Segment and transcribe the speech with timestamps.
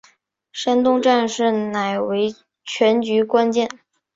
[0.51, 3.69] 山东战事仍为全局关键。